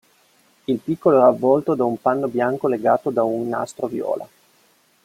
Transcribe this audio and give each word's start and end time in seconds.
Il 0.65 0.79
piccolo 0.79 1.17
era 1.17 1.27
avvolto 1.27 1.75
da 1.75 1.83
un 1.83 2.01
panno 2.01 2.27
bianco 2.27 2.67
legato 2.67 3.11
da 3.11 3.21
un 3.21 3.47
nastro 3.47 3.85
viola. 3.85 4.27